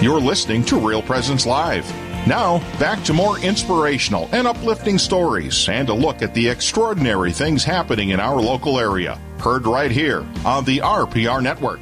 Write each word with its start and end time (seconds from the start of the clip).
You're 0.00 0.18
listening 0.18 0.64
to 0.64 0.78
Real 0.78 1.02
Presence 1.02 1.44
Live. 1.44 1.86
Now, 2.26 2.60
back 2.78 3.04
to 3.04 3.12
more 3.12 3.38
inspirational 3.40 4.30
and 4.32 4.46
uplifting 4.46 4.96
stories 4.96 5.68
and 5.68 5.90
a 5.90 5.92
look 5.92 6.22
at 6.22 6.32
the 6.32 6.48
extraordinary 6.48 7.32
things 7.32 7.64
happening 7.64 8.08
in 8.08 8.18
our 8.18 8.40
local 8.40 8.80
area. 8.80 9.20
Heard 9.40 9.66
right 9.66 9.90
here 9.90 10.26
on 10.42 10.64
the 10.64 10.78
RPR 10.78 11.42
Network. 11.42 11.80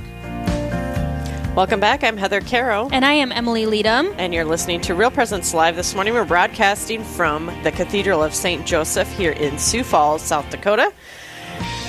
Welcome 1.55 1.79
back. 1.79 2.03
I'm 2.03 2.17
Heather 2.17 2.41
Caro. 2.41 2.89
And 2.91 3.05
I 3.05 3.13
am 3.13 3.31
Emily 3.31 3.67
Leadham. 3.67 4.13
And 4.19 4.35
you're 4.35 4.45
listening 4.45 4.81
to 4.81 4.97
Real 4.97 5.13
Presence 5.13 5.55
Live 5.55 5.77
this 5.77 5.95
morning. 5.95 6.13
We're 6.15 6.25
broadcasting 6.25 7.05
from 7.05 7.47
the 7.63 7.71
Cathedral 7.71 8.21
of 8.21 8.35
St. 8.35 8.67
Joseph 8.67 9.09
here 9.13 9.33
in 9.33 9.59
Sioux 9.59 9.85
Falls, 9.85 10.23
South 10.23 10.51
Dakota. 10.51 10.93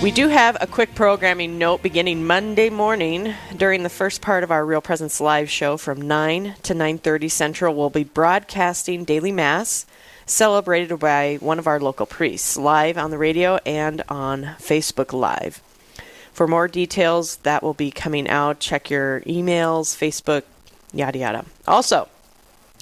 We 0.02 0.12
do 0.12 0.30
have 0.30 0.56
a 0.62 0.66
quick 0.66 0.96
programming 0.96 1.58
note 1.58 1.84
beginning 1.84 2.26
Monday 2.26 2.70
morning 2.70 3.34
during 3.58 3.84
the 3.84 3.90
first 3.90 4.22
part 4.22 4.46
of 4.46 4.52
our 4.52 4.66
Real 4.66 4.80
Presence 4.80 5.20
live 5.20 5.50
show 5.50 5.76
from 5.76 6.00
9 6.00 6.56
to 6.64 6.74
9:30 6.74 7.30
Central. 7.30 7.76
We'll 7.76 7.90
be 7.90 8.06
broadcasting 8.06 9.04
daily 9.04 9.34
mass 9.34 9.86
celebrated 10.26 10.98
by 11.00 11.36
one 11.42 11.60
of 11.60 11.68
our 11.68 11.82
local 11.82 12.06
priests 12.06 12.56
live 12.56 12.98
on 12.98 13.12
the 13.12 13.18
radio 13.18 13.58
and 13.66 14.02
on 14.08 14.56
Facebook 14.62 15.12
Live. 15.12 15.62
For 16.32 16.48
more 16.48 16.70
details, 16.70 17.36
that 17.44 17.62
will 17.62 17.74
be 17.74 17.92
coming 17.92 18.30
out. 18.30 18.62
Check 18.62 18.90
your 18.90 19.20
emails, 19.22 19.98
Facebook, 19.98 20.44
yada 20.94 21.20
yada. 21.20 21.46
Also, 21.68 22.08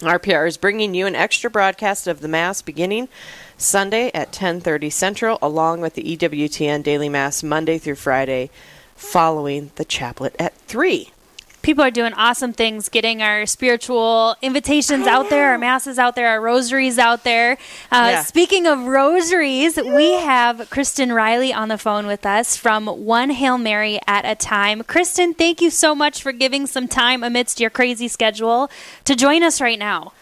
RPR 0.02 0.48
is 0.48 0.58
bringing 0.58 0.94
you 0.94 1.08
an 1.08 1.16
extra 1.16 1.50
broadcast 1.50 2.06
of 2.06 2.22
the 2.22 2.28
Mass 2.28 2.62
beginning 2.62 3.10
Sunday 3.58 4.12
at 4.14 4.32
10:30 4.32 4.90
Central, 4.90 5.38
along 5.42 5.82
with 5.82 5.96
the 5.96 6.04
EWTN 6.04 6.84
Daily 6.84 7.10
Mass 7.10 7.44
Monday 7.44 7.78
through 7.78 7.96
Friday, 7.96 8.50
following 8.96 9.72
the 9.76 9.86
chaplet 9.86 10.36
at 10.40 10.56
three 10.68 11.12
people 11.68 11.84
are 11.84 11.92
doing 11.92 12.14
awesome 12.14 12.54
things, 12.54 12.88
getting 12.88 13.22
our 13.22 13.46
spiritual 13.46 14.38
invitations 14.42 15.06
out 15.06 15.30
there, 15.30 15.52
our 15.52 15.58
masses 15.58 16.00
out 16.00 16.16
there, 16.16 16.30
our 16.30 16.40
rosaries 16.40 16.98
out 16.98 17.26
there. 17.26 17.58
Uh, 17.92 18.12
yeah. 18.12 18.24
Speaking 18.24 18.66
of 18.66 18.86
rosaries, 18.86 19.76
we 19.76 20.14
have 20.14 20.70
Kristen 20.70 21.12
Riley 21.12 21.52
on 21.52 21.68
the 21.68 21.78
phone 21.78 22.08
with 22.08 22.26
us 22.26 22.56
from 22.56 22.88
One 22.88 23.32
Hail 23.32 23.58
Mary 23.58 24.00
at 24.08 24.24
a 24.24 24.34
Time. 24.34 24.82
Kristen, 24.84 25.34
thank 25.34 25.60
you 25.60 25.70
so 25.70 25.94
much 25.94 26.24
for 26.24 26.32
giving 26.32 26.68
some 26.68 26.88
time 26.88 27.22
amidst 27.22 27.60
your 27.60 27.70
crazy 27.70 28.08
schedule 28.08 28.72
to 29.04 29.14
join 29.14 29.44
us 29.44 29.60
right 29.60 29.78
now. 29.78 30.14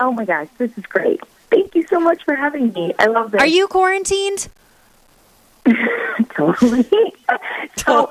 Oh 0.00 0.12
my 0.12 0.24
gosh, 0.24 0.48
this 0.56 0.70
is 0.78 0.86
great. 0.86 1.20
Thank 1.50 1.74
you 1.74 1.86
so 1.86 2.00
much 2.00 2.22
for 2.24 2.34
having 2.34 2.72
me. 2.72 2.92
I 2.98 3.06
love 3.06 3.30
this. 3.30 3.40
Are 3.40 3.46
you 3.46 3.68
quarantined? 3.68 4.48
totally. 6.30 6.86
so, 7.76 8.10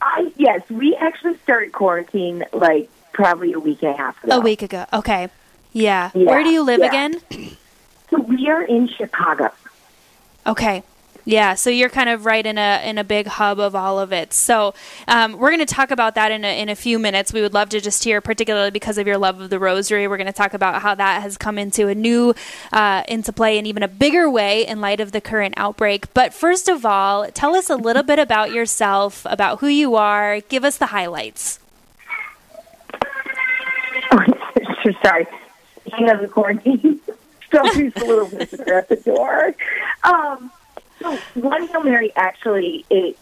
I 0.00 0.32
yes, 0.36 0.68
we 0.68 0.96
actually 0.96 1.36
started 1.38 1.72
quarantine 1.72 2.44
like 2.52 2.90
probably 3.12 3.52
a 3.52 3.58
week 3.58 3.82
and 3.82 3.94
a 3.94 3.96
half 3.96 4.22
ago. 4.24 4.36
A 4.36 4.40
week 4.40 4.62
ago. 4.62 4.86
Okay. 4.92 5.28
Yeah. 5.72 6.10
yeah 6.14 6.24
Where 6.24 6.42
do 6.42 6.50
you 6.50 6.62
live 6.62 6.80
yeah. 6.80 6.86
again? 6.86 7.20
So 8.10 8.20
we 8.20 8.48
are 8.48 8.62
in 8.62 8.88
Chicago. 8.88 9.50
Okay. 10.46 10.82
Yeah, 11.24 11.54
so 11.54 11.70
you're 11.70 11.88
kind 11.88 12.08
of 12.08 12.26
right 12.26 12.44
in 12.44 12.58
a 12.58 12.82
in 12.84 12.98
a 12.98 13.04
big 13.04 13.28
hub 13.28 13.60
of 13.60 13.76
all 13.76 14.00
of 14.00 14.12
it. 14.12 14.32
So 14.32 14.74
um, 15.06 15.38
we're 15.38 15.50
going 15.50 15.64
to 15.64 15.74
talk 15.74 15.92
about 15.92 16.16
that 16.16 16.32
in 16.32 16.44
a, 16.44 16.60
in 16.60 16.68
a 16.68 16.74
few 16.74 16.98
minutes. 16.98 17.32
We 17.32 17.42
would 17.42 17.54
love 17.54 17.68
to 17.70 17.80
just 17.80 18.02
hear, 18.02 18.20
particularly 18.20 18.72
because 18.72 18.98
of 18.98 19.06
your 19.06 19.18
love 19.18 19.40
of 19.40 19.48
the 19.48 19.60
Rosary. 19.60 20.08
We're 20.08 20.16
going 20.16 20.26
to 20.26 20.32
talk 20.32 20.52
about 20.52 20.82
how 20.82 20.96
that 20.96 21.22
has 21.22 21.38
come 21.38 21.58
into 21.58 21.86
a 21.86 21.94
new 21.94 22.34
uh, 22.72 23.04
into 23.06 23.32
play 23.32 23.56
in 23.56 23.66
even 23.66 23.84
a 23.84 23.88
bigger 23.88 24.28
way 24.28 24.66
in 24.66 24.80
light 24.80 24.98
of 24.98 25.12
the 25.12 25.20
current 25.20 25.54
outbreak. 25.56 26.12
But 26.12 26.34
first 26.34 26.68
of 26.68 26.84
all, 26.84 27.28
tell 27.30 27.54
us 27.54 27.70
a 27.70 27.76
little 27.76 28.02
bit 28.02 28.18
about 28.18 28.50
yourself, 28.50 29.24
about 29.30 29.60
who 29.60 29.68
you 29.68 29.94
are. 29.94 30.40
Give 30.40 30.64
us 30.64 30.76
the 30.76 30.86
highlights. 30.86 31.60
Sorry, 35.04 35.26
you 35.98 36.06
know 36.06 36.20
the 36.20 36.28
quarantine. 36.28 37.00
Somebody's 37.52 37.94
a 37.96 38.04
little 38.04 38.26
visitor 38.26 38.74
at 38.74 38.88
the 38.88 38.96
door. 38.96 39.54
Um, 40.02 40.50
so 41.02 41.16
One 41.34 41.68
Hail 41.68 41.82
Mary 41.82 42.12
actually 42.14 42.84
it 42.90 43.16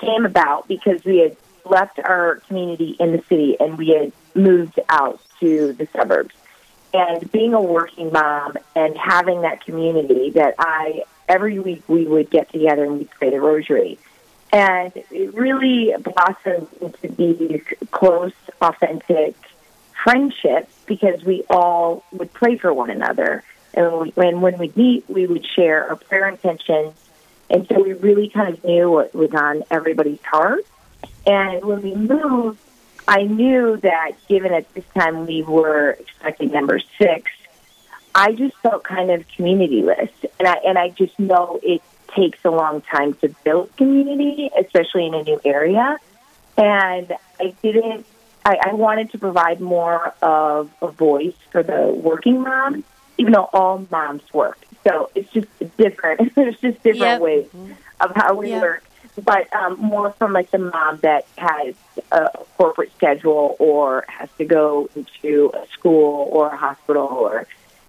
came 0.00 0.24
about 0.24 0.68
because 0.68 1.04
we 1.04 1.18
had 1.18 1.36
left 1.64 1.98
our 1.98 2.36
community 2.48 2.96
in 3.00 3.12
the 3.12 3.22
city 3.28 3.56
and 3.58 3.78
we 3.78 3.88
had 3.88 4.12
moved 4.34 4.78
out 4.88 5.20
to 5.40 5.72
the 5.72 5.86
suburbs. 5.86 6.34
And 6.92 7.30
being 7.32 7.54
a 7.54 7.60
working 7.60 8.12
mom 8.12 8.56
and 8.76 8.96
having 8.96 9.42
that 9.42 9.64
community 9.64 10.30
that 10.30 10.54
I 10.58 11.04
every 11.28 11.58
week 11.58 11.82
we 11.88 12.06
would 12.06 12.30
get 12.30 12.52
together 12.52 12.84
and 12.84 12.98
we'd 12.98 13.10
pray 13.10 13.30
the 13.30 13.40
rosary. 13.40 13.98
And 14.52 14.92
it 15.10 15.34
really 15.34 15.92
blossomed 15.98 16.68
into 16.80 17.08
these 17.08 17.62
close, 17.90 18.32
authentic 18.60 19.34
friendships 20.04 20.72
because 20.86 21.24
we 21.24 21.42
all 21.50 22.04
would 22.12 22.32
pray 22.32 22.56
for 22.56 22.72
one 22.72 22.90
another. 22.90 23.42
And 23.72 24.14
when, 24.14 24.40
when 24.40 24.58
we'd 24.58 24.76
meet, 24.76 25.08
we 25.08 25.26
would 25.26 25.44
share 25.44 25.88
our 25.88 25.96
prayer 25.96 26.28
intentions 26.28 26.94
and 27.50 27.66
so 27.68 27.82
we 27.82 27.92
really 27.92 28.28
kind 28.28 28.54
of 28.54 28.64
knew 28.64 28.90
what 28.90 29.14
was 29.14 29.32
on 29.32 29.64
everybody's 29.70 30.22
heart. 30.22 30.64
And 31.26 31.64
when 31.64 31.82
we 31.82 31.94
moved, 31.94 32.58
I 33.06 33.22
knew 33.22 33.76
that 33.78 34.12
given 34.28 34.52
at 34.52 34.72
this 34.74 34.84
time 34.94 35.26
we 35.26 35.42
were 35.42 35.90
expecting 35.90 36.50
number 36.50 36.80
six, 36.98 37.30
I 38.14 38.32
just 38.32 38.56
felt 38.58 38.84
kind 38.84 39.10
of 39.10 39.26
communityless. 39.28 40.10
And 40.38 40.48
I, 40.48 40.54
and 40.66 40.78
I 40.78 40.90
just 40.90 41.18
know 41.18 41.60
it 41.62 41.82
takes 42.14 42.38
a 42.44 42.50
long 42.50 42.80
time 42.82 43.14
to 43.14 43.28
build 43.44 43.76
community, 43.76 44.50
especially 44.58 45.06
in 45.06 45.14
a 45.14 45.22
new 45.22 45.40
area. 45.44 45.98
And 46.56 47.12
I 47.40 47.54
didn't, 47.62 48.06
I, 48.44 48.58
I 48.66 48.74
wanted 48.74 49.10
to 49.12 49.18
provide 49.18 49.60
more 49.60 50.14
of 50.22 50.70
a 50.80 50.88
voice 50.88 51.34
for 51.50 51.62
the 51.62 51.88
working 51.88 52.42
mom, 52.42 52.84
even 53.18 53.32
though 53.32 53.50
all 53.52 53.86
moms 53.90 54.22
work. 54.32 54.58
So 54.86 55.10
it's 55.14 55.30
just 55.32 55.48
different. 55.76 56.34
There's 56.36 56.58
just 56.60 56.82
different 56.82 56.96
yep. 56.96 57.20
ways 57.20 57.48
of 58.00 58.12
how 58.14 58.34
we 58.34 58.50
yep. 58.50 58.62
work. 58.62 58.84
But 59.22 59.54
um, 59.54 59.78
more 59.78 60.10
from 60.12 60.32
like 60.32 60.50
the 60.50 60.58
mom 60.58 60.98
that 61.02 61.26
has 61.38 61.74
a 62.10 62.30
corporate 62.56 62.92
schedule 62.96 63.56
or 63.58 64.04
has 64.08 64.28
to 64.38 64.44
go 64.44 64.90
into 64.96 65.52
a 65.54 65.66
school 65.68 66.28
or 66.32 66.48
a 66.48 66.56
hospital 66.56 67.06
or 67.06 67.46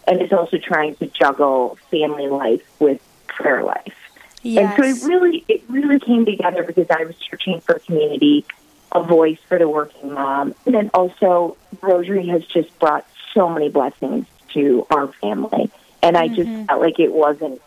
and 0.08 0.22
is 0.22 0.32
also 0.32 0.58
trying 0.58 0.96
to 0.96 1.08
juggle 1.08 1.80
family 1.90 2.28
life 2.28 2.64
with 2.80 3.02
prayer 3.28 3.64
life. 3.64 3.96
Yes. 4.44 4.78
And 4.78 5.00
so 5.00 5.06
it 5.08 5.10
really 5.10 5.44
it 5.48 5.64
really 5.68 6.00
came 6.00 6.26
together 6.26 6.64
because 6.64 6.88
I 6.92 7.06
was 7.06 7.16
searching 7.30 7.60
for 7.62 7.76
a 7.76 7.80
community, 7.80 8.46
a 8.92 9.02
voice 9.02 9.40
for 9.48 9.58
the 9.58 9.68
working 9.68 10.14
mom. 10.14 10.54
And 10.68 10.76
then 10.76 10.92
also 10.94 11.58
Rosary 11.82 12.28
has 12.28 12.46
just 12.46 12.78
brought 12.78 13.08
so 13.34 13.50
many 13.50 13.70
blessings 13.70 14.28
to 14.54 14.86
our 14.92 15.08
family 15.08 15.72
and 16.06 16.16
I 16.16 16.28
just 16.28 16.42
mm-hmm. 16.42 16.66
felt 16.66 16.82
like 16.82 17.00
it 17.00 17.12
wasn't 17.12 17.60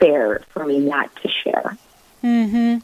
fair 0.00 0.40
for 0.52 0.64
me 0.64 0.78
not 0.78 1.14
to 1.16 1.28
share. 1.28 1.76
Mhm. 2.24 2.82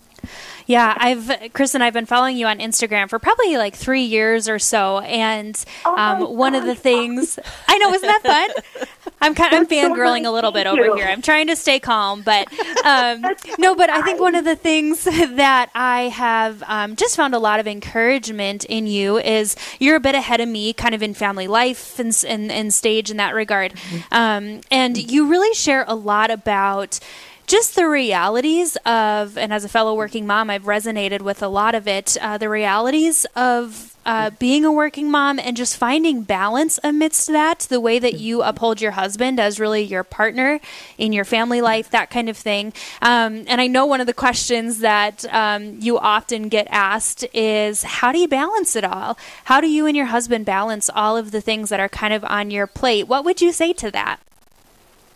Yeah, 0.67 0.95
I've 0.97 1.53
Chris 1.53 1.75
and 1.75 1.83
I've 1.83 1.93
been 1.93 2.07
following 2.07 2.37
you 2.37 2.47
on 2.47 2.59
Instagram 2.59 3.09
for 3.09 3.19
probably 3.19 3.57
like 3.57 3.75
three 3.75 4.05
years 4.05 4.49
or 4.49 4.59
so, 4.59 5.01
and 5.01 5.63
oh 5.85 5.97
um, 5.97 6.37
one 6.37 6.55
of 6.55 6.65
the 6.65 6.75
things 6.75 7.39
I 7.69 7.79
know 7.79 7.93
isn't 7.93 8.07
that 8.07 8.23
fun. 8.23 8.83
I'm 9.21 9.35
kind 9.35 9.53
of 9.53 9.61
I'm 9.61 9.67
fangirling 9.67 10.27
a 10.27 10.31
little 10.31 10.51
bit 10.51 10.67
over 10.67 10.97
here. 10.97 11.07
I'm 11.07 11.23
trying 11.23 11.47
to 11.47 11.57
stay 11.57 11.79
calm, 11.79 12.23
but 12.23 12.49
um, 12.85 13.25
no, 13.59 13.75
but 13.75 13.89
I 13.89 14.03
think 14.03 14.21
one 14.21 14.35
of 14.35 14.45
the 14.45 14.57
things 14.57 15.05
that 15.05 15.71
I 15.75 16.03
have 16.09 16.63
um, 16.67 16.97
just 16.97 17.17
found 17.17 17.35
a 17.35 17.39
lot 17.39 17.61
of 17.61 17.69
encouragement 17.69 18.65
in 18.65 18.87
you 18.87 19.19
is 19.19 19.57
you're 19.79 19.97
a 19.97 20.01
bit 20.01 20.15
ahead 20.15 20.41
of 20.41 20.49
me, 20.49 20.73
kind 20.73 20.95
of 20.95 21.03
in 21.03 21.15
family 21.15 21.47
life 21.47 21.99
and 21.99 22.13
and, 22.27 22.51
and 22.51 22.75
stage 22.75 23.11
in 23.11 23.17
that 23.19 23.35
regard, 23.35 23.73
mm-hmm. 23.73 24.15
um, 24.15 24.61
and 24.71 24.99
you 25.11 25.29
really 25.29 25.55
share 25.55 25.85
a 25.87 25.95
lot 25.95 26.31
about 26.31 26.99
just 27.47 27.77
the 27.77 27.87
realities 27.87 28.77
of, 28.87 29.37
and 29.37 29.53
as 29.53 29.65
a 29.65 29.69
fellow 29.69 29.95
working 29.95 30.27
mom, 30.27 30.51
I've 30.51 30.65
resonated 30.65 31.23
with 31.23 31.43
a 31.43 31.49
lot 31.49 31.75
of 31.75 31.87
it. 31.89 32.17
Uh, 32.21 32.39
the 32.39 32.49
realities 32.49 33.27
of 33.37 33.93
uh, 34.05 34.31
being 34.39 34.65
a 34.65 34.73
working 34.73 35.11
mom 35.11 35.39
and 35.39 35.57
just 35.57 35.77
finding 35.77 36.23
balance 36.23 36.79
amidst 36.83 37.29
that, 37.29 37.61
the 37.61 37.81
way 37.81 37.99
that 37.99 38.15
you 38.15 38.43
uphold 38.43 38.81
your 38.81 38.93
husband 38.93 39.39
as 39.39 39.61
really 39.61 39.83
your 39.83 40.03
partner 40.03 40.61
in 40.99 41.13
your 41.13 41.25
family 41.25 41.61
life, 41.61 41.91
that 41.91 42.11
kind 42.11 42.29
of 42.29 42.37
thing. 42.37 42.73
Um, 43.01 43.45
and 43.47 43.61
I 43.61 43.67
know 43.67 43.87
one 43.87 44.01
of 44.01 44.07
the 44.07 44.15
questions 44.15 44.81
that 44.81 45.25
um, 45.33 45.79
you 45.81 45.99
often 45.99 46.49
get 46.49 46.67
asked 46.71 47.25
is 47.33 47.83
how 47.83 48.13
do 48.13 48.19
you 48.19 48.29
balance 48.29 48.75
it 48.77 48.85
all? 48.85 49.17
How 49.45 49.61
do 49.61 49.69
you 49.69 49.87
and 49.87 49.97
your 49.97 50.07
husband 50.07 50.47
balance 50.47 50.91
all 50.95 51.17
of 51.17 51.31
the 51.31 51.41
things 51.41 51.69
that 51.69 51.81
are 51.81 51.89
kind 51.89 52.13
of 52.13 52.25
on 52.25 52.51
your 52.51 52.67
plate? 52.67 53.07
What 53.07 53.25
would 53.25 53.41
you 53.41 53.53
say 53.53 53.73
to 53.75 53.91
that? 53.93 54.19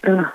Uh, 0.04 0.30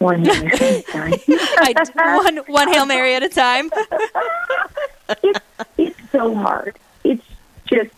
one 0.00 0.24
Hail 0.24 0.42
Mary 0.42 0.56
at 0.56 0.78
a 0.78 0.82
time. 0.82 1.14
I, 1.28 2.16
one, 2.16 2.36
one 2.46 2.68
Hail 2.72 2.86
Mary 2.86 3.14
at 3.14 3.22
a 3.22 3.28
time. 3.28 3.70
it's, 5.22 5.40
it's 5.78 6.10
so 6.10 6.34
hard. 6.34 6.78
It's 7.04 7.24
just 7.66 7.90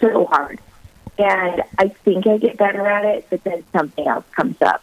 so 0.00 0.26
hard. 0.26 0.58
And 1.18 1.62
I 1.78 1.88
think 1.88 2.26
I 2.26 2.36
get 2.38 2.56
better 2.58 2.86
at 2.86 3.04
it, 3.04 3.26
but 3.30 3.44
then 3.44 3.62
something 3.72 4.06
else 4.06 4.24
comes 4.34 4.60
up. 4.60 4.82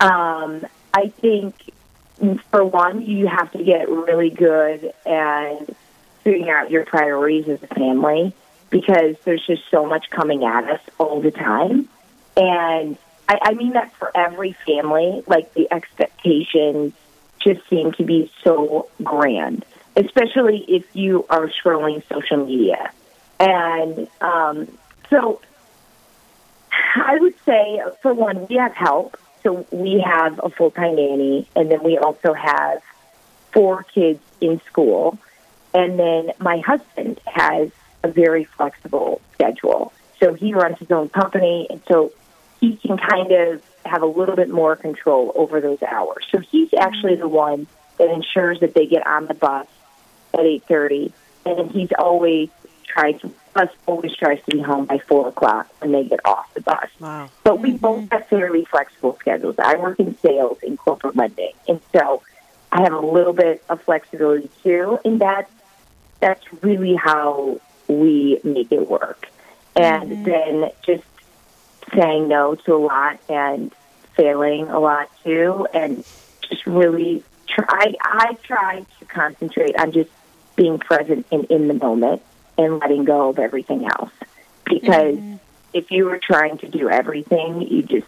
Um, 0.00 0.64
I 0.94 1.08
think, 1.08 1.54
for 2.50 2.64
one, 2.64 3.02
you 3.02 3.26
have 3.26 3.52
to 3.52 3.62
get 3.62 3.88
really 3.88 4.30
good 4.30 4.92
and 5.04 5.74
figuring 6.24 6.50
out 6.50 6.70
your 6.70 6.84
priorities 6.84 7.48
as 7.48 7.62
a 7.62 7.66
family. 7.68 8.34
because 8.70 9.16
there's 9.24 9.46
just 9.46 9.62
so 9.70 9.84
much 9.86 10.08
coming 10.10 10.44
at 10.44 10.64
us 10.64 10.80
all 10.98 11.20
the 11.20 11.30
time. 11.30 11.88
And 12.36 12.96
I, 13.28 13.38
I 13.42 13.54
mean 13.54 13.72
that 13.72 13.92
for 13.94 14.10
every 14.14 14.52
family, 14.66 15.22
like 15.26 15.54
the 15.54 15.72
expectations 15.72 16.94
just 17.38 17.68
seem 17.68 17.92
to 17.92 18.04
be 18.04 18.30
so 18.44 18.88
grand, 19.02 19.64
especially 19.96 20.58
if 20.68 20.84
you 20.94 21.26
are 21.28 21.48
scrolling 21.48 22.02
social 22.08 22.44
media. 22.44 22.92
And 23.40 24.08
um, 24.20 24.68
so 25.10 25.40
I 26.94 27.18
would 27.18 27.34
say, 27.44 27.82
for 28.00 28.14
one, 28.14 28.46
we 28.46 28.56
have 28.56 28.74
help. 28.74 29.18
So 29.42 29.66
we 29.72 30.00
have 30.00 30.40
a 30.42 30.50
full 30.50 30.70
time 30.70 30.96
nanny, 30.96 31.48
and 31.56 31.70
then 31.70 31.82
we 31.82 31.98
also 31.98 32.32
have 32.32 32.82
four 33.50 33.82
kids 33.82 34.20
in 34.40 34.60
school. 34.66 35.18
And 35.74 35.98
then 35.98 36.32
my 36.38 36.58
husband 36.58 37.20
has 37.26 37.70
a 38.02 38.08
very 38.08 38.44
flexible 38.44 39.20
schedule. 39.34 39.92
So 40.20 40.34
he 40.34 40.54
runs 40.54 40.78
his 40.78 40.90
own 40.90 41.08
company, 41.08 41.66
and 41.68 41.80
so 41.88 42.12
he 42.62 42.76
can 42.76 42.96
kind 42.96 43.32
of 43.32 43.62
have 43.84 44.02
a 44.02 44.06
little 44.06 44.36
bit 44.36 44.48
more 44.48 44.76
control 44.76 45.32
over 45.34 45.60
those 45.60 45.82
hours. 45.82 46.24
So 46.30 46.38
he's 46.38 46.72
actually 46.72 47.16
the 47.16 47.26
one 47.26 47.66
that 47.98 48.08
ensures 48.08 48.60
that 48.60 48.72
they 48.72 48.86
get 48.86 49.04
on 49.04 49.26
the 49.26 49.34
bus 49.34 49.66
at 50.32 50.40
8.30, 50.40 51.12
and 51.44 51.70
he's 51.72 51.90
always 51.98 52.48
tries 52.86 53.20
to 53.22 53.32
bus 53.52 53.68
always 53.86 54.14
tries 54.14 54.38
to 54.44 54.56
be 54.56 54.62
home 54.62 54.86
by 54.86 54.98
4 54.98 55.28
o'clock 55.28 55.66
when 55.80 55.90
they 55.92 56.04
get 56.04 56.20
off 56.24 56.54
the 56.54 56.60
bus. 56.60 56.88
Wow. 57.00 57.28
But 57.42 57.58
we 57.58 57.72
both 57.72 58.10
have 58.12 58.28
fairly 58.28 58.64
flexible 58.64 59.16
schedules. 59.20 59.56
I 59.58 59.76
work 59.76 59.98
in 59.98 60.16
sales 60.18 60.58
in 60.62 60.76
corporate 60.76 61.16
lending, 61.16 61.52
and 61.68 61.80
so 61.92 62.22
I 62.70 62.82
have 62.82 62.92
a 62.92 63.04
little 63.04 63.32
bit 63.32 63.64
of 63.68 63.82
flexibility 63.82 64.50
too, 64.62 65.00
and 65.04 65.20
that's 65.20 65.50
that's 66.20 66.44
really 66.62 66.94
how 66.94 67.60
we 67.88 68.38
make 68.44 68.70
it 68.70 68.88
work. 68.88 69.28
And 69.74 70.10
mm-hmm. 70.10 70.22
then 70.22 70.70
just 70.86 71.02
saying 71.94 72.28
no 72.28 72.54
to 72.54 72.74
a 72.74 72.76
lot 72.76 73.18
and 73.28 73.72
failing 74.14 74.68
a 74.68 74.78
lot 74.78 75.10
too, 75.22 75.66
and 75.72 76.04
just 76.48 76.66
really 76.66 77.22
try. 77.46 77.94
I 78.02 78.36
try 78.42 78.84
to 78.98 79.04
concentrate 79.06 79.78
on 79.78 79.92
just 79.92 80.10
being 80.56 80.78
present 80.78 81.26
and 81.32 81.44
in 81.46 81.68
the 81.68 81.74
moment 81.74 82.22
and 82.58 82.78
letting 82.78 83.04
go 83.04 83.30
of 83.30 83.38
everything 83.38 83.86
else. 83.86 84.10
Because 84.64 85.16
mm-hmm. 85.16 85.36
if 85.72 85.90
you 85.90 86.06
were 86.06 86.18
trying 86.18 86.58
to 86.58 86.68
do 86.68 86.88
everything, 86.88 87.62
you 87.62 87.82
just 87.82 88.06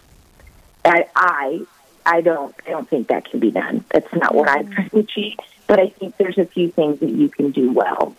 I, 0.84 1.08
I 1.14 1.66
I 2.06 2.20
don't 2.20 2.54
I 2.66 2.70
don't 2.70 2.88
think 2.88 3.08
that 3.08 3.30
can 3.30 3.40
be 3.40 3.50
done. 3.50 3.84
That's 3.90 4.12
not 4.14 4.34
what 4.34 4.48
I'm 4.48 4.64
mm-hmm. 4.64 4.74
trying 4.74 4.90
to 4.90 4.98
achieve. 4.98 5.38
But 5.66 5.80
I 5.80 5.88
think 5.88 6.16
there's 6.18 6.38
a 6.38 6.44
few 6.44 6.70
things 6.70 7.00
that 7.00 7.10
you 7.10 7.28
can 7.28 7.50
do 7.50 7.72
well. 7.72 8.14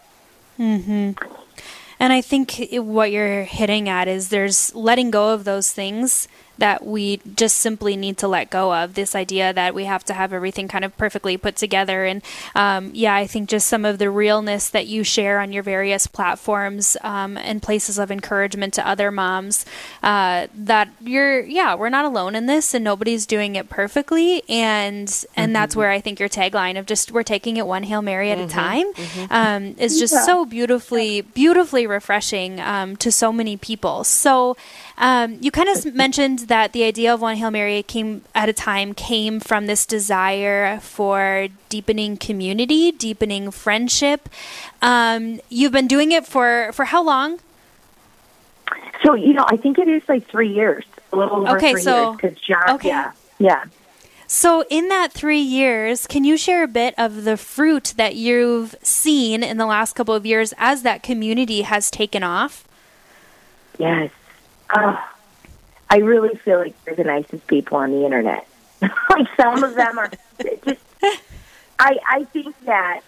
Mm-hmm. 0.58 1.12
And 2.00 2.12
I 2.12 2.22
think 2.22 2.68
what 2.74 3.12
you're 3.12 3.44
hitting 3.44 3.88
at 3.88 4.08
is 4.08 4.30
there's 4.30 4.74
letting 4.76 5.12
go 5.12 5.34
of 5.34 5.44
those 5.44 5.72
things 5.72 6.28
that 6.58 6.86
we 6.86 7.18
just 7.36 7.58
simply 7.58 7.96
need 7.96 8.18
to 8.18 8.28
let 8.28 8.50
go 8.50 8.74
of. 8.74 8.94
This 8.94 9.16
idea 9.16 9.54
that 9.54 9.74
we 9.74 9.86
have 9.86 10.04
to 10.06 10.14
have 10.14 10.34
everything 10.34 10.68
kind 10.68 10.86
of 10.86 10.96
perfectly 10.98 11.38
put 11.38 11.56
together. 11.56 12.06
And 12.06 12.22
um, 12.56 12.92
yeah, 12.94 13.16
I 13.16 13.28
think 13.28 13.50
just 13.50 13.68
some 13.68 13.86
of 13.86 13.98
the 13.98 14.10
realness 14.10 14.70
that 14.70 14.88
you 14.88 15.04
share 15.04 15.40
on 15.40 15.52
your 15.52 15.64
various 15.64 16.08
platforms 16.08 16.98
um, 17.02 17.38
and 17.38 17.62
places 17.62 17.98
of 17.98 18.12
encouragement 18.12 18.74
to 18.76 18.88
other 18.88 19.12
moms 19.12 19.66
uh, 20.04 20.48
that 20.56 20.90
you're, 21.02 21.42
yeah, 21.42 21.76
we're 21.76 21.90
not 21.90 22.06
alone 22.06 22.36
in 22.36 22.46
this 22.46 22.74
and 22.74 22.84
nobody's 22.84 23.26
doing 23.26 23.56
it 23.56 23.70
perfectly. 23.70 24.44
And, 24.50 25.26
and 25.36 25.56
that's 25.56 25.76
where 25.76 25.92
I 25.92 26.00
think 26.02 26.20
your 26.20 26.30
tagline 26.30 26.78
of 26.80 26.86
just 26.86 27.12
we're 27.12 27.24
taking 27.24 27.58
it 27.58 27.68
one 27.68 27.84
Hail 27.84 28.02
Mary 28.02 28.32
at 28.32 28.40
a 28.40 28.48
time 28.48 28.86
um, 29.30 29.76
is 29.78 30.00
just 30.00 30.26
so 30.26 30.46
beautifully, 30.46 31.22
beautifully 31.22 31.88
refreshing 31.88 32.60
um, 32.60 32.96
to 32.98 33.12
so 33.12 33.32
many 33.32 33.58
people. 33.58 34.04
So 34.04 34.56
um, 34.98 35.38
you 35.42 35.52
kind 35.52 35.70
of 35.70 35.94
mentioned 35.94 36.45
that 36.48 36.74
the 36.74 36.84
idea 36.84 37.14
of 37.14 37.22
one 37.22 37.36
Hail 37.38 37.52
Mary 37.52 37.84
came 37.84 38.22
at 38.34 38.50
a 38.50 38.54
time 38.54 38.94
came 38.94 39.40
from 39.40 39.68
this 39.68 39.86
desire 39.86 40.80
for 40.80 41.48
deepening 41.70 42.18
community, 42.18 42.92
deepening 42.92 43.52
friendship. 43.52 44.30
Um, 44.82 45.40
you've 45.50 45.72
been 45.72 45.88
doing 45.88 46.12
it 46.12 46.26
for 46.26 46.72
for 46.74 46.86
how 46.86 47.04
long? 47.04 47.40
So 49.04 49.14
you 49.14 49.34
know, 49.34 49.46
I 49.48 49.58
think 49.58 49.78
it 49.78 49.88
is 49.88 50.02
like 50.08 50.28
three 50.28 50.52
years, 50.54 50.86
a 51.12 51.18
little 51.18 51.42
over 51.48 51.58
Okay, 51.58 51.72
three 51.74 51.82
so- 51.82 52.18
years. 52.22 52.38
John, 52.40 52.70
okay. 52.76 52.90
yeah, 52.90 53.12
yeah. 53.40 53.64
So, 54.28 54.64
in 54.72 54.88
that 54.90 55.14
three 55.14 55.40
years, 55.40 56.08
can 56.08 56.24
you 56.24 56.36
share 56.36 56.64
a 56.64 56.68
bit 56.68 56.96
of 56.98 57.26
the 57.26 57.38
fruit 57.38 57.94
that 57.98 58.16
you've 58.16 58.74
seen 58.82 59.44
in 59.44 59.58
the 59.58 59.68
last 59.68 59.94
couple 59.94 60.16
of 60.16 60.26
years 60.26 60.52
as 60.58 60.82
that 60.82 61.04
community 61.04 61.62
has 61.62 61.92
taken 61.92 62.24
off? 62.24 62.68
Yes. 63.78 64.10
Uh, 64.72 64.98
I 65.90 65.98
really 65.98 66.36
feel 66.36 66.60
like 66.60 66.84
they're 66.84 66.96
the 66.96 67.04
nicest 67.04 67.48
people 67.48 67.78
on 67.78 67.92
the 67.92 68.06
internet. 68.06 68.48
like 68.82 69.28
some 69.38 69.64
of 69.64 69.76
them 69.76 69.98
are 69.98 70.12
just. 70.66 70.82
I 71.80 71.98
I 72.08 72.24
think 72.26 72.56
that 72.66 73.02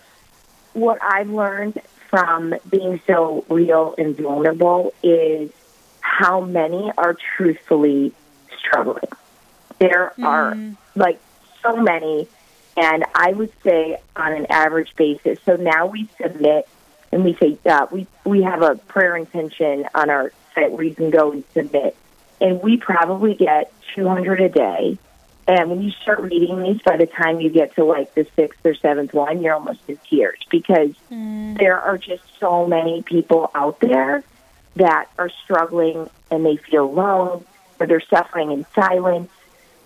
what 0.73 0.99
I've 1.01 1.29
learned 1.29 1.81
from 2.09 2.55
being 2.69 3.01
so 3.05 3.45
real 3.49 3.95
and 3.97 4.15
vulnerable 4.15 4.93
is 5.03 5.51
how 5.99 6.41
many 6.41 6.91
are 6.97 7.15
truthfully 7.35 8.13
struggling. 8.57 9.09
There 9.79 10.13
are 10.23 10.57
like 10.95 11.19
so 11.61 11.75
many, 11.75 12.27
and 12.75 13.05
I 13.13 13.33
would 13.33 13.51
say 13.63 13.99
on 14.15 14.33
an 14.33 14.47
average 14.49 14.95
basis. 14.95 15.39
So 15.45 15.55
now 15.55 15.87
we 15.87 16.09
submit 16.19 16.67
and 17.11 17.23
we 17.23 17.33
say 17.35 17.57
uh, 17.65 17.87
we 17.91 18.07
we 18.25 18.43
have 18.43 18.61
a 18.61 18.75
prayer 18.75 19.15
intention 19.15 19.87
on 19.93 20.09
our 20.09 20.31
site 20.53 20.71
where 20.71 20.83
you 20.83 20.95
can 20.95 21.09
go 21.09 21.31
and 21.31 21.43
submit, 21.53 21.95
and 22.39 22.61
we 22.61 22.77
probably 22.77 23.33
get 23.35 23.71
200 23.95 24.41
a 24.41 24.49
day. 24.49 24.97
And 25.47 25.69
when 25.69 25.81
you 25.81 25.91
start 25.91 26.19
reading 26.19 26.61
these, 26.61 26.81
by 26.81 26.97
the 26.97 27.05
time 27.05 27.39
you 27.39 27.49
get 27.49 27.73
to 27.75 27.85
like 27.85 28.13
the 28.15 28.27
sixth 28.35 28.65
or 28.65 28.75
seventh 28.75 29.13
one, 29.13 29.41
you're 29.41 29.53
almost 29.53 29.79
in 29.87 29.97
tears 30.09 30.39
because 30.49 30.91
hmm. 31.07 31.53
there 31.53 31.79
are 31.79 31.97
just 31.97 32.23
so 32.39 32.67
many 32.67 33.01
people 33.01 33.49
out 33.55 33.79
there 33.79 34.23
that 34.75 35.09
are 35.17 35.29
struggling 35.43 36.09
and 36.29 36.45
they 36.45 36.57
feel 36.57 36.85
alone, 36.85 37.45
or 37.79 37.87
they're 37.87 38.01
suffering 38.01 38.51
in 38.51 38.65
silence, 38.75 39.31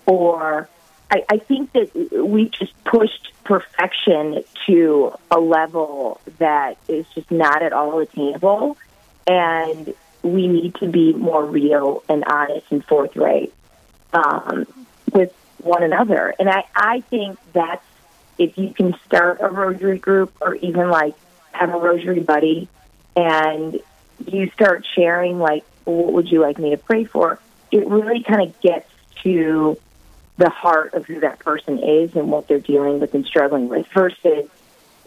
or 0.05 0.67
I, 1.11 1.23
I 1.29 1.37
think 1.37 1.71
that 1.73 1.93
we 2.25 2.49
just 2.49 2.73
pushed 2.83 3.31
perfection 3.43 4.43
to 4.65 5.13
a 5.29 5.39
level 5.39 6.19
that 6.39 6.77
is 6.87 7.05
just 7.13 7.29
not 7.29 7.61
at 7.61 7.73
all 7.73 7.99
attainable, 7.99 8.77
and 9.27 9.93
we 10.23 10.47
need 10.47 10.75
to 10.75 10.87
be 10.87 11.13
more 11.13 11.45
real 11.45 12.03
and 12.07 12.23
honest 12.25 12.67
and 12.71 12.83
forthright 12.85 13.53
um, 14.13 14.65
with 15.11 15.33
one 15.59 15.83
another. 15.83 16.33
And 16.39 16.49
I, 16.49 16.63
I 16.75 17.01
think 17.01 17.37
that's 17.53 17.85
if 18.37 18.57
you 18.57 18.73
can 18.73 18.95
start 19.05 19.39
a 19.41 19.49
rosary 19.49 19.99
group 19.99 20.33
or 20.41 20.55
even 20.55 20.89
like 20.89 21.15
have 21.51 21.73
a 21.73 21.77
rosary 21.77 22.19
buddy 22.19 22.67
and 23.15 23.79
you 24.25 24.49
start 24.51 24.85
sharing 24.95 25.39
like 25.39 25.63
what 25.85 26.13
would 26.13 26.31
you 26.31 26.41
like 26.41 26.57
me 26.57 26.71
to 26.71 26.77
pray 26.77 27.03
for 27.03 27.39
it 27.71 27.87
really 27.87 28.23
kind 28.23 28.41
of 28.41 28.59
gets 28.61 28.89
to 29.23 29.77
the 30.37 30.49
heart 30.49 30.93
of 30.93 31.05
who 31.05 31.19
that 31.19 31.39
person 31.39 31.79
is 31.79 32.15
and 32.15 32.31
what 32.31 32.47
they're 32.47 32.59
dealing 32.59 32.99
with 32.99 33.13
and 33.13 33.25
struggling 33.25 33.67
with 33.67 33.85
versus 33.93 34.49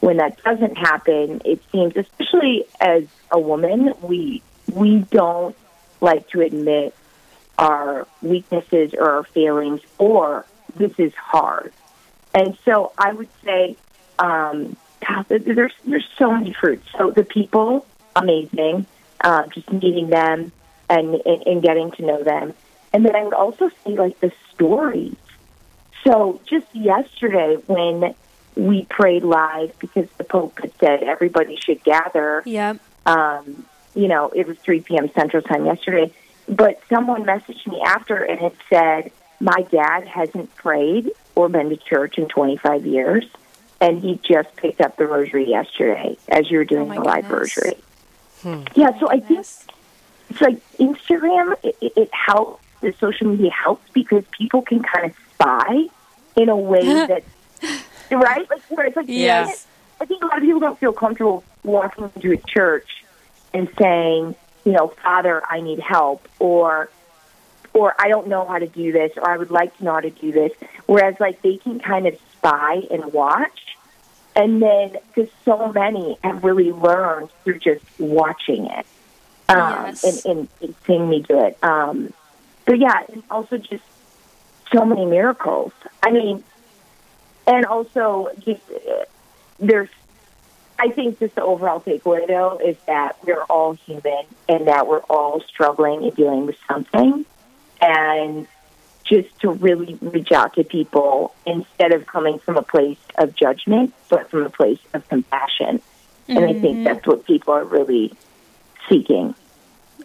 when 0.00 0.18
that 0.18 0.42
doesn't 0.44 0.76
happen 0.76 1.40
it 1.44 1.60
seems 1.72 1.96
especially 1.96 2.66
as 2.80 3.04
a 3.30 3.40
woman 3.40 3.92
we 4.02 4.42
we 4.74 4.98
don't 5.10 5.56
like 6.00 6.28
to 6.30 6.40
admit 6.40 6.94
our 7.58 8.06
weaknesses 8.20 8.94
or 8.94 9.10
our 9.10 9.24
failings 9.24 9.80
or 9.98 10.44
this 10.76 10.92
is 10.98 11.14
hard 11.14 11.72
and 12.34 12.58
so 12.64 12.92
I 12.98 13.12
would 13.12 13.28
say, 13.44 13.76
um, 14.18 14.76
there's 15.28 15.72
there's 15.84 16.08
so 16.18 16.32
many 16.32 16.52
fruits. 16.52 16.86
So 16.98 17.10
the 17.10 17.24
people, 17.24 17.86
amazing. 18.16 18.86
Um, 19.22 19.48
just 19.54 19.72
meeting 19.72 20.10
them 20.10 20.52
and, 20.90 21.14
and 21.14 21.46
and 21.46 21.62
getting 21.62 21.92
to 21.92 22.04
know 22.04 22.22
them, 22.22 22.52
and 22.92 23.06
then 23.06 23.14
I 23.14 23.22
would 23.22 23.34
also 23.34 23.70
say 23.84 23.96
like 23.96 24.20
the 24.20 24.32
stories. 24.52 25.14
So 26.02 26.40
just 26.46 26.66
yesterday 26.74 27.56
when 27.66 28.14
we 28.56 28.84
prayed 28.84 29.22
live 29.22 29.78
because 29.78 30.08
the 30.18 30.24
Pope 30.24 30.58
had 30.60 30.72
said 30.78 31.02
everybody 31.02 31.56
should 31.56 31.82
gather 31.82 32.42
Yep. 32.44 32.78
um, 33.06 33.64
you 33.94 34.08
know, 34.08 34.30
it 34.34 34.46
was 34.46 34.58
3 34.58 34.80
p.m. 34.80 35.10
Central 35.12 35.42
Time 35.42 35.66
yesterday. 35.66 36.12
But 36.48 36.80
someone 36.88 37.24
messaged 37.24 37.66
me 37.66 37.80
after 37.84 38.16
and 38.16 38.38
had 38.38 38.52
said, 38.68 39.12
My 39.40 39.62
dad 39.70 40.06
hasn't 40.06 40.54
prayed 40.56 41.10
or 41.34 41.48
been 41.48 41.70
to 41.70 41.76
church 41.76 42.18
in 42.18 42.28
25 42.28 42.84
years, 42.86 43.24
and 43.80 44.00
he 44.02 44.20
just 44.22 44.54
picked 44.56 44.80
up 44.80 44.96
the 44.96 45.06
rosary 45.06 45.48
yesterday 45.48 46.16
as 46.28 46.50
you 46.50 46.58
were 46.58 46.64
doing 46.64 46.82
oh 46.82 46.86
my 46.86 46.94
the 46.96 47.00
live 47.02 47.28
goodness. 47.28 47.56
rosary. 47.56 47.78
Hmm. 48.42 48.62
Yeah, 48.74 48.98
so 49.00 49.08
I 49.08 49.20
think 49.20 49.40
it's 49.40 50.40
like 50.40 50.60
Instagram, 50.78 51.54
it, 51.62 51.76
it 51.80 51.92
it 51.96 52.10
helps, 52.12 52.62
the 52.80 52.92
social 53.00 53.28
media 53.28 53.50
helps 53.50 53.88
because 53.92 54.24
people 54.38 54.60
can 54.60 54.82
kind 54.82 55.06
of 55.06 55.16
spy 55.32 55.86
in 56.36 56.48
a 56.50 56.56
way 56.56 56.82
that, 57.06 57.24
right? 58.10 58.48
Like, 58.50 58.62
where 58.68 58.86
it's 58.86 58.96
like, 58.96 59.06
Yes. 59.08 59.66
I 60.00 60.04
think 60.06 60.22
a 60.22 60.26
lot 60.26 60.38
of 60.38 60.42
people 60.42 60.60
don't 60.60 60.78
feel 60.78 60.92
comfortable 60.92 61.42
walking 61.62 62.10
into 62.14 62.32
a 62.32 62.36
church 62.36 62.88
and 63.54 63.68
saying, 63.80 64.34
you 64.64 64.72
know, 64.72 64.88
Father, 65.02 65.42
I 65.48 65.60
need 65.60 65.80
help, 65.80 66.28
or 66.38 66.90
or 67.72 67.94
I 67.98 68.08
don't 68.08 68.28
know 68.28 68.44
how 68.46 68.58
to 68.58 68.66
do 68.66 68.92
this, 68.92 69.12
or 69.16 69.28
I 69.28 69.36
would 69.36 69.50
like 69.50 69.76
to 69.78 69.84
know 69.84 69.94
how 69.94 70.00
to 70.00 70.10
do 70.10 70.32
this. 70.32 70.52
Whereas, 70.86 71.16
like, 71.18 71.42
they 71.42 71.56
can 71.56 71.80
kind 71.80 72.06
of 72.06 72.18
spy 72.32 72.82
and 72.90 73.12
watch. 73.12 73.60
And 74.36 74.60
then, 74.60 74.98
because 75.14 75.30
so 75.44 75.72
many 75.72 76.18
have 76.22 76.44
really 76.44 76.72
learned 76.72 77.30
through 77.42 77.58
just 77.60 77.84
watching 77.98 78.66
it 78.66 78.86
um, 79.48 79.86
Yes. 79.86 80.04
and, 80.04 80.26
and, 80.26 80.48
and 80.60 80.74
seeing 80.86 81.08
me 81.08 81.24
do 81.26 81.40
it. 81.40 81.56
Um, 81.62 82.12
but 82.66 82.78
yeah, 82.78 83.02
and 83.12 83.22
also 83.30 83.58
just 83.58 83.84
so 84.72 84.84
many 84.84 85.04
miracles. 85.06 85.72
I 86.02 86.10
mean, 86.10 86.42
and 87.46 87.66
also 87.66 88.30
just 88.40 88.62
uh, 88.70 89.04
there's 89.58 89.90
I 90.78 90.90
think 90.90 91.18
just 91.18 91.34
the 91.34 91.42
overall 91.42 91.80
takeaway 91.80 92.26
though 92.26 92.58
is 92.58 92.76
that 92.86 93.16
we're 93.24 93.44
all 93.44 93.74
human 93.74 94.24
and 94.48 94.66
that 94.66 94.86
we're 94.86 95.02
all 95.02 95.40
struggling 95.40 96.04
and 96.04 96.14
dealing 96.14 96.46
with 96.46 96.56
something 96.68 97.24
and 97.80 98.46
just 99.04 99.38
to 99.40 99.50
really 99.50 99.98
reach 100.00 100.32
out 100.32 100.54
to 100.54 100.64
people 100.64 101.34
instead 101.46 101.92
of 101.92 102.06
coming 102.06 102.38
from 102.38 102.56
a 102.56 102.62
place 102.62 102.98
of 103.16 103.34
judgment 103.36 103.92
but 104.08 104.30
from 104.30 104.42
a 104.44 104.50
place 104.50 104.80
of 104.94 105.08
compassion. 105.08 105.80
And 106.26 106.38
I 106.38 106.52
think 106.54 106.64
mm-hmm. 106.64 106.84
that's 106.84 107.06
what 107.06 107.26
people 107.26 107.52
are 107.52 107.64
really 107.64 108.12
seeking. 108.88 109.34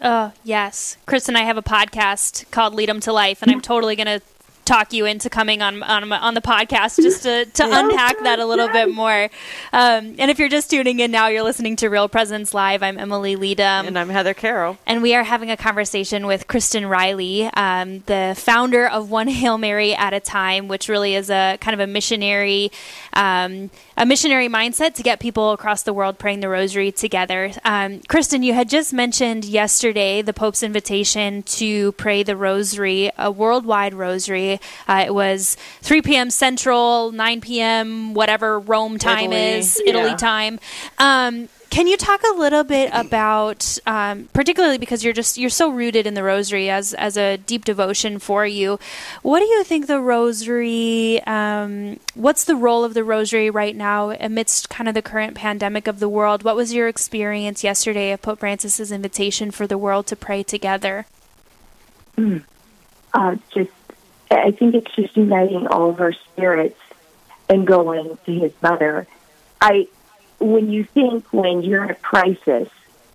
Oh, 0.02 0.32
yes. 0.44 0.98
Chris 1.06 1.28
and 1.28 1.36
I 1.36 1.42
have 1.42 1.56
a 1.56 1.62
podcast 1.62 2.50
called 2.50 2.74
Lead 2.74 2.90
'em 2.90 3.00
to 3.00 3.12
Life, 3.12 3.42
and 3.42 3.50
I'm 3.50 3.60
totally 3.60 3.96
going 3.96 4.06
to 4.06 4.20
talk 4.70 4.92
you 4.92 5.04
into 5.04 5.28
coming 5.28 5.62
on 5.62 5.82
on, 5.82 6.12
on 6.12 6.34
the 6.34 6.40
podcast 6.40 7.02
just 7.02 7.24
to, 7.24 7.44
to 7.44 7.64
unpack 7.64 8.16
that 8.22 8.38
a 8.38 8.46
little 8.46 8.68
bit 8.68 8.94
more. 8.94 9.28
Um, 9.72 10.14
and 10.16 10.30
if 10.30 10.38
you're 10.38 10.48
just 10.48 10.70
tuning 10.70 11.00
in 11.00 11.10
now, 11.10 11.26
you're 11.26 11.42
listening 11.42 11.74
to 11.76 11.88
Real 11.88 12.08
Presence 12.08 12.54
Live. 12.54 12.80
I'm 12.80 12.96
Emily 12.96 13.34
Leadum. 13.34 13.88
And 13.88 13.98
I'm 13.98 14.08
Heather 14.08 14.32
Carroll. 14.32 14.78
and 14.86 15.02
we 15.02 15.12
are 15.16 15.24
having 15.24 15.50
a 15.50 15.56
conversation 15.56 16.24
with 16.28 16.46
Kristen 16.46 16.86
Riley, 16.86 17.50
um, 17.54 18.04
the 18.06 18.34
founder 18.38 18.86
of 18.86 19.10
One 19.10 19.26
Hail 19.26 19.58
Mary 19.58 19.92
at 19.92 20.12
a 20.12 20.20
Time, 20.20 20.68
which 20.68 20.88
really 20.88 21.16
is 21.16 21.30
a 21.30 21.58
kind 21.60 21.74
of 21.74 21.80
a 21.80 21.88
missionary, 21.88 22.70
um, 23.14 23.70
a 23.96 24.06
missionary 24.06 24.48
mindset 24.48 24.94
to 24.94 25.02
get 25.02 25.18
people 25.18 25.50
across 25.50 25.82
the 25.82 25.92
world 25.92 26.16
praying 26.16 26.40
the 26.40 26.48
Rosary 26.48 26.92
together. 26.92 27.50
Um, 27.64 28.02
Kristen, 28.06 28.44
you 28.44 28.54
had 28.54 28.68
just 28.68 28.92
mentioned 28.92 29.44
yesterday 29.44 30.22
the 30.22 30.32
Pope's 30.32 30.62
invitation 30.62 31.42
to 31.42 31.90
pray 31.92 32.22
the 32.22 32.36
Rosary, 32.36 33.10
a 33.18 33.32
worldwide 33.32 33.94
Rosary. 33.94 34.59
Uh, 34.88 35.04
it 35.06 35.14
was 35.14 35.56
3 35.82 36.02
p.m. 36.02 36.30
Central, 36.30 37.12
9 37.12 37.40
p.m. 37.40 38.14
whatever 38.14 38.58
Rome 38.58 38.98
time 38.98 39.32
Italy, 39.32 39.58
is, 39.58 39.80
Italy 39.86 40.10
yeah. 40.10 40.16
time. 40.16 40.60
Um, 40.98 41.48
can 41.70 41.86
you 41.86 41.96
talk 41.96 42.20
a 42.24 42.36
little 42.36 42.64
bit 42.64 42.90
about, 42.92 43.78
um, 43.86 44.28
particularly 44.32 44.76
because 44.76 45.04
you're 45.04 45.12
just 45.12 45.38
you're 45.38 45.48
so 45.48 45.70
rooted 45.70 46.04
in 46.04 46.14
the 46.14 46.24
Rosary 46.24 46.68
as 46.68 46.94
as 46.94 47.16
a 47.16 47.36
deep 47.36 47.64
devotion 47.64 48.18
for 48.18 48.44
you? 48.44 48.80
What 49.22 49.38
do 49.38 49.46
you 49.46 49.62
think 49.62 49.86
the 49.86 50.00
Rosary? 50.00 51.22
Um, 51.22 52.00
what's 52.14 52.42
the 52.42 52.56
role 52.56 52.82
of 52.82 52.94
the 52.94 53.04
Rosary 53.04 53.50
right 53.50 53.76
now 53.76 54.10
amidst 54.10 54.68
kind 54.68 54.88
of 54.88 54.94
the 54.94 55.02
current 55.02 55.36
pandemic 55.36 55.86
of 55.86 56.00
the 56.00 56.08
world? 56.08 56.42
What 56.42 56.56
was 56.56 56.74
your 56.74 56.88
experience 56.88 57.62
yesterday 57.62 58.10
of 58.10 58.20
Pope 58.20 58.40
Francis's 58.40 58.90
invitation 58.90 59.52
for 59.52 59.68
the 59.68 59.78
world 59.78 60.08
to 60.08 60.16
pray 60.16 60.42
together? 60.42 61.06
uh, 63.14 63.36
just 63.54 63.70
I 64.30 64.52
think 64.52 64.74
it's 64.74 64.94
just 64.94 65.16
uniting 65.16 65.66
all 65.66 65.90
of 65.90 66.00
our 66.00 66.12
spirits 66.12 66.78
and 67.48 67.66
going 67.66 68.16
to 68.26 68.32
his 68.32 68.52
mother. 68.62 69.06
I 69.60 69.88
when 70.38 70.70
you 70.70 70.84
think 70.84 71.32
when 71.32 71.62
you're 71.62 71.84
in 71.84 71.90
a 71.90 71.94
crisis 71.94 72.68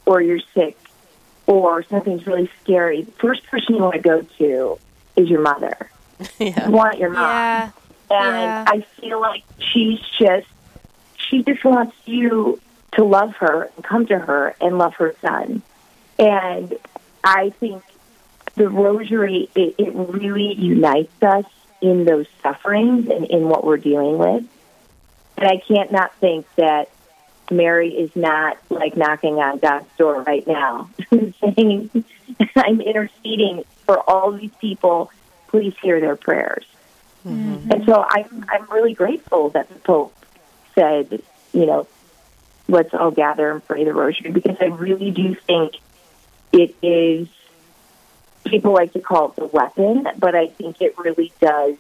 or 0.05 0.21
you're 0.21 0.41
sick 0.53 0.77
or 1.47 1.83
something's 1.83 2.27
really 2.27 2.49
scary, 2.61 3.03
the 3.03 3.11
first 3.13 3.45
person 3.47 3.75
you 3.75 3.81
want 3.81 3.95
to 3.95 4.01
go 4.01 4.21
to 4.37 4.79
is 5.15 5.29
your 5.29 5.41
mother. 5.41 5.89
Yeah. 6.39 6.67
You 6.67 6.71
want 6.71 6.97
your 6.97 7.09
mom. 7.09 7.23
Yeah, 7.23 7.71
And 8.09 8.45
Yeah. 8.47 8.63
I 8.67 8.85
feel 9.01 9.19
like 9.19 9.43
she's 9.59 9.99
just, 10.17 10.47
she 11.17 11.43
just 11.43 11.65
wants 11.65 11.95
you 12.05 12.61
to 12.93 13.03
love 13.03 13.35
her 13.37 13.69
and 13.75 13.83
come 13.83 14.05
to 14.05 14.17
her 14.17 14.55
and 14.61 14.77
love 14.77 14.95
her 14.95 15.13
son. 15.21 15.61
And 16.17 16.77
I 17.21 17.49
think 17.49 17.83
the 18.55 18.69
rosary, 18.69 19.49
it, 19.55 19.75
it 19.77 19.93
really 19.93 20.53
unites 20.53 21.21
us 21.21 21.45
in 21.81 22.05
those 22.05 22.27
sufferings 22.41 23.09
and 23.09 23.25
in 23.25 23.47
what 23.47 23.63
we're 23.63 23.77
dealing 23.77 24.17
with. 24.17 24.45
And 25.37 25.47
I 25.47 25.57
can't 25.57 25.91
not 25.91 26.15
think 26.15 26.45
that 26.55 26.89
Mary 27.51 27.89
is 27.89 28.15
not 28.15 28.57
like 28.69 28.97
knocking 28.97 29.35
on 29.35 29.59
God's 29.59 29.87
door 29.97 30.21
right 30.23 30.45
now, 30.47 30.89
saying, 31.09 32.05
I'm 32.55 32.81
interceding 32.81 33.63
for 33.85 33.99
all 34.09 34.31
these 34.31 34.53
people. 34.59 35.11
Please 35.47 35.75
hear 35.81 35.99
their 35.99 36.15
prayers. 36.15 36.65
Mm-hmm. 37.25 37.71
And 37.71 37.85
so 37.85 38.05
I'm 38.07 38.45
I'm 38.49 38.69
really 38.71 38.93
grateful 38.93 39.49
that 39.49 39.69
the 39.69 39.75
Pope 39.75 40.15
said, 40.75 41.21
you 41.53 41.65
know, 41.65 41.87
let's 42.67 42.93
all 42.93 43.11
gather 43.11 43.51
and 43.51 43.65
pray 43.65 43.83
the 43.83 43.93
Rosary 43.93 44.31
because 44.31 44.57
I 44.59 44.65
really 44.65 45.11
do 45.11 45.35
think 45.35 45.75
it 46.51 46.75
is. 46.81 47.27
People 48.45 48.73
like 48.73 48.93
to 48.93 48.99
call 48.99 49.29
it 49.29 49.35
the 49.35 49.45
weapon, 49.47 50.07
but 50.17 50.35
I 50.35 50.47
think 50.47 50.81
it 50.81 50.97
really 50.97 51.33
does 51.41 51.75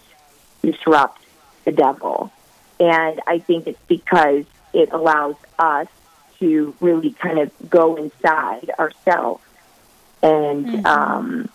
disrupt 0.61 1.21
the 1.63 1.71
devil, 1.71 2.31
and 2.79 3.21
I 3.27 3.39
think 3.39 3.67
it's 3.67 3.81
because 3.87 4.45
it 4.73 4.91
allows 4.91 5.35
us 5.57 5.87
to 6.39 6.75
really 6.79 7.11
kind 7.11 7.39
of 7.39 7.51
go 7.69 7.95
inside 7.95 8.71
ourselves 8.77 9.43
and 10.21 10.85
um, 10.85 11.49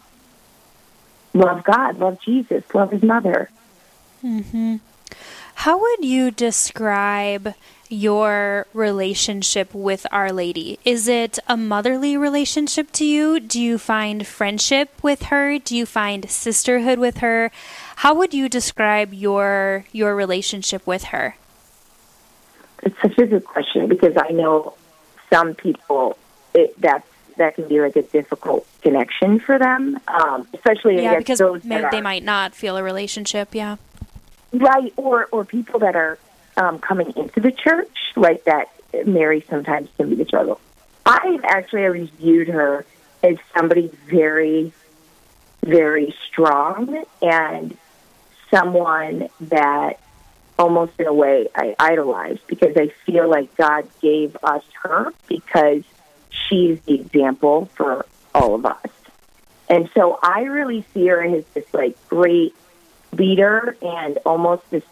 love 1.35 1.65
God, 1.65 1.99
love 1.99 2.21
Jesus, 2.21 2.65
love 2.75 2.91
His 2.93 3.03
mother. 3.03 3.51
How 5.65 5.79
would 5.79 6.03
you 6.03 6.31
describe 6.31 7.53
your 7.91 8.67
relationship 8.73 9.75
with 9.75 10.07
Our 10.11 10.33
Lady? 10.33 10.79
Is 10.87 11.07
it 11.07 11.39
a 11.47 11.55
motherly 11.55 12.17
relationship 12.17 12.91
to 12.93 13.05
you? 13.05 13.39
Do 13.39 13.61
you 13.61 13.77
find 13.77 14.27
friendship 14.27 14.89
with 15.03 15.25
her? 15.25 15.59
Do 15.59 15.77
you 15.77 15.85
find 15.85 16.31
sisterhood 16.31 16.99
with 16.99 17.19
her? 17.19 17.51
How 17.97 18.15
would 18.15 18.33
you 18.33 18.49
describe 18.49 19.13
your 19.13 19.85
your 19.93 20.17
relationship 20.17 20.87
with 20.87 21.05
her? 21.13 21.37
It's 22.83 22.99
such 23.03 23.19
a 23.19 23.27
good 23.27 23.45
question 23.45 23.87
because 23.87 24.17
I 24.17 24.31
know 24.31 24.73
some 25.29 25.55
people 25.55 26.17
it, 26.55 26.81
that's 26.81 27.07
that 27.37 27.57
can 27.57 27.69
be 27.69 27.83
like 27.83 27.97
a 27.97 28.03
difficult 28.03 28.67
connection 28.81 29.41
for 29.41 29.59
them, 29.59 30.01
um, 30.09 30.49
especially 30.55 31.03
Yeah, 31.03 31.19
because 31.19 31.39
those 31.39 31.65
may, 31.65 31.83
that 31.83 31.91
they 31.91 32.01
might 32.01 32.25
not 32.25 32.55
feel 32.55 32.79
a 32.79 32.83
relationship. 32.83 33.55
Yeah. 33.55 33.77
Right 34.53 34.93
or 34.97 35.27
or 35.33 35.45
people 35.45 35.81
that 35.81 35.97
are 35.97 36.19
um, 36.57 36.79
coming 36.79 37.13
into 37.17 37.41
the 37.41 37.53
church 37.53 37.97
like 38.17 38.45
that. 38.45 38.69
Mary 39.07 39.45
sometimes 39.49 39.89
can 39.97 40.11
be 40.11 40.17
the 40.17 40.25
struggle. 40.25 40.61
I've 41.07 41.45
actually 41.45 41.87
always 41.87 42.11
viewed 42.11 42.49
her 42.49 42.85
as 43.23 43.37
somebody 43.55 43.91
very, 44.09 44.73
very 45.63 46.15
strong 46.27 47.05
and 47.23 47.77
someone 48.51 49.29
that 49.41 50.01
almost 50.59 50.93
in 50.99 51.07
a 51.07 51.15
way 51.15 51.49
I 51.55 51.75
idolize 51.79 52.39
because 52.47 52.77
I 52.77 52.89
feel 53.07 53.29
like 53.31 53.57
God 53.57 53.89
gave 54.03 54.37
us 54.43 54.65
her 54.83 55.13
because 55.29 55.85
she's 56.29 56.81
the 56.83 56.95
example 56.95 57.67
for 57.77 58.07
all 58.35 58.55
of 58.55 58.67
us. 58.67 58.87
And 59.69 59.89
so 59.95 60.19
I 60.23 60.43
really 60.43 60.85
see 60.93 61.07
her 61.07 61.23
as 61.23 61.45
this 61.55 61.73
like 61.73 61.97
great 62.09 62.55
leader 63.13 63.77
and 63.83 64.19
almost 64.25 64.69
this 64.71 64.85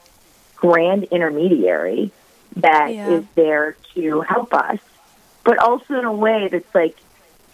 grand 0.57 1.05
intermediary 1.05 2.11
that 2.57 2.91
is 2.91 2.97
Yeah. 2.97 3.21
there 3.35 3.77
to 3.95 4.21
help 4.23 4.53
us, 4.55 4.79
but 5.45 5.59
also 5.59 5.99
in 5.99 6.05
a 6.05 6.13
way 6.13 6.49
that's 6.49 6.75
like 6.75 6.97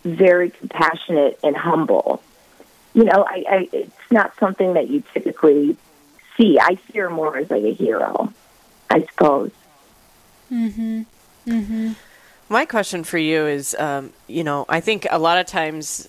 very 0.05 0.51
compassionate 0.51 1.39
and 1.43 1.57
humble. 1.57 2.23
You 2.95 3.05
know, 3.05 3.25
I, 3.29 3.45
I 3.49 3.69
it's 3.73 4.11
not 4.11 4.33
something 4.39 4.75
that 4.75 4.89
you 4.89 5.03
typically 5.13 5.77
see. 6.37 6.59
I 6.59 6.79
see 6.87 6.99
her 6.99 7.11
more 7.11 7.37
as 7.37 7.51
like 7.51 7.65
a 7.65 7.73
hero, 7.73 8.33
I 8.91 9.01
suppose. 9.03 9.51
Mhm. 10.53 11.07
Mhm. 11.47 11.95
My 12.49 12.65
question 12.65 13.05
for 13.05 13.19
you 13.19 13.47
is, 13.47 13.75
um, 13.79 14.13
you 14.29 14.45
know, 14.45 14.65
I 14.69 14.81
think 14.81 15.07
a 15.11 15.19
lot 15.19 15.39
of 15.39 15.47
times 15.47 16.09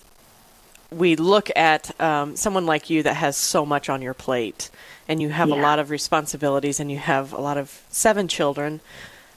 we 0.90 1.16
look 1.16 1.50
at 1.56 1.98
um, 2.00 2.36
someone 2.36 2.66
like 2.66 2.90
you 2.90 3.02
that 3.02 3.14
has 3.14 3.36
so 3.36 3.66
much 3.66 3.88
on 3.88 4.02
your 4.02 4.14
plate, 4.14 4.70
and 5.08 5.20
you 5.20 5.28
have 5.30 5.50
a 5.50 5.54
lot 5.54 5.78
of 5.78 5.90
responsibilities, 5.90 6.80
and 6.80 6.90
you 6.90 6.98
have 6.98 7.32
a 7.32 7.40
lot 7.40 7.58
of 7.58 7.82
seven 7.90 8.28
children. 8.28 8.80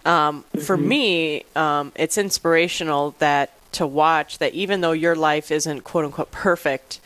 Um, 0.05 0.45
For 0.63 0.77
me, 0.77 1.43
um, 1.55 1.91
it's 1.95 2.17
inspirational 2.17 3.15
that 3.19 3.51
to 3.73 3.85
watch 3.85 4.39
that 4.39 4.53
even 4.53 4.81
though 4.81 4.93
your 4.93 5.15
life 5.15 5.51
isn't 5.51 5.81
quote 5.81 6.05
unquote 6.05 6.31
perfect, 6.31 6.99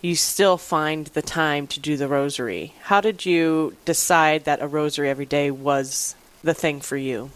you 0.00 0.16
still 0.16 0.56
find 0.56 1.06
the 1.08 1.22
time 1.22 1.66
to 1.68 1.80
do 1.80 1.96
the 1.96 2.08
rosary. 2.08 2.74
How 2.82 3.00
did 3.00 3.24
you 3.24 3.76
decide 3.84 4.44
that 4.44 4.60
a 4.60 4.66
rosary 4.66 5.08
every 5.08 5.26
day 5.26 5.50
was 5.50 6.16
the 6.42 6.54
thing 6.54 6.80
for 6.80 6.96
you? 6.96 7.30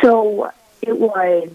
So 0.00 0.50
it 0.82 0.98
was 0.98 1.50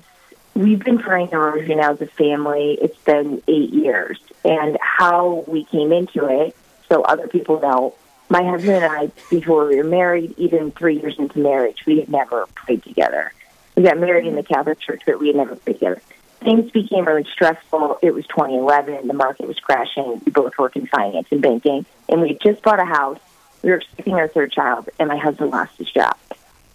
we've 0.59 0.83
been 0.83 0.97
rosary 0.97 1.73
now 1.73 1.93
as 1.93 2.01
a 2.01 2.05
family. 2.05 2.77
It's 2.81 2.97
been 2.99 3.41
eight 3.47 3.69
years. 3.69 4.19
And 4.43 4.77
how 4.81 5.45
we 5.47 5.63
came 5.63 5.93
into 5.93 6.25
it, 6.25 6.55
so 6.89 7.01
other 7.01 7.27
people 7.27 7.61
know, 7.61 7.95
my 8.27 8.43
husband 8.43 8.83
and 8.83 8.85
I, 8.85 9.11
before 9.29 9.67
we 9.67 9.77
were 9.77 9.85
married, 9.85 10.35
even 10.37 10.71
three 10.71 10.99
years 10.99 11.17
into 11.17 11.39
marriage, 11.39 11.85
we 11.85 11.99
had 11.99 12.09
never 12.09 12.45
prayed 12.55 12.83
together. 12.83 13.31
We 13.75 13.83
got 13.83 13.97
married 13.97 14.27
in 14.27 14.35
the 14.35 14.43
Catholic 14.43 14.79
Church, 14.81 15.01
but 15.05 15.19
we 15.19 15.27
had 15.27 15.37
never 15.37 15.55
prayed 15.55 15.75
together. 15.75 16.01
Things 16.41 16.69
became 16.71 17.05
really 17.05 17.27
stressful. 17.31 17.99
It 18.01 18.13
was 18.13 18.27
2011. 18.27 19.07
The 19.07 19.13
market 19.13 19.47
was 19.47 19.59
crashing. 19.59 20.21
We 20.25 20.31
both 20.31 20.57
work 20.57 20.75
in 20.75 20.87
finance 20.87 21.27
and 21.31 21.41
banking. 21.41 21.85
And 22.09 22.21
we 22.21 22.29
had 22.29 22.41
just 22.41 22.61
bought 22.61 22.79
a 22.79 22.85
house. 22.85 23.19
We 23.61 23.69
were 23.69 23.77
expecting 23.77 24.13
our 24.15 24.27
third 24.27 24.51
child, 24.51 24.89
and 24.99 25.07
my 25.07 25.17
husband 25.17 25.51
lost 25.51 25.77
his 25.77 25.91
job. 25.91 26.17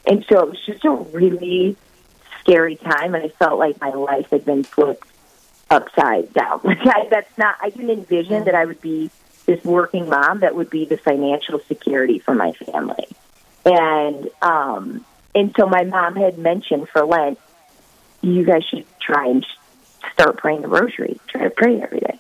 And 0.07 0.25
so 0.29 0.41
it 0.41 0.51
was 0.51 0.61
just 0.67 0.85
a 0.85 0.91
really 0.91 1.77
scary 2.45 2.77
time, 2.77 3.15
and 3.15 3.25
I 3.25 3.29
felt 3.29 3.59
like 3.59 3.81
my 3.81 3.91
life 3.91 4.31
had 4.31 4.45
been 4.45 4.63
flipped 4.63 5.09
upside 5.71 6.33
down. 6.33 6.61
Like 6.65 6.87
I, 6.87 7.09
that's 7.11 7.39
not. 7.39 7.57
I 7.61 7.71
didn't 7.71 7.91
envision 7.91 8.45
that 8.45 8.55
I 8.55 8.65
would 8.65 8.81
be 8.81 9.11
this 9.47 9.63
working 9.65 10.09
mom 10.09 10.41
that 10.41 10.55
would 10.55 10.71
be 10.71 10.85
the 10.85 10.97
financial 10.97 11.59
security 11.61 12.19
for 12.19 12.35
my 12.35 12.53
family. 12.53 13.07
And 13.65 14.31
um, 14.43 15.05
and 15.35 15.55
so 15.59 15.67
my 15.67 15.85
mom 15.85 16.17
had 16.17 16.39
mentioned 16.39 16.89
for 16.89 17.05
Lent, 17.05 17.39
you 18.23 18.45
guys 18.45 18.65
should 18.65 18.87
try 19.01 19.29
and 19.29 19.47
start 20.13 20.39
praying 20.39 20.63
the 20.63 20.69
rosary. 20.69 21.19
Try 21.29 21.45
to 21.45 21.51
pray 21.51 21.81
every 21.81 22.01
day. 22.01 22.19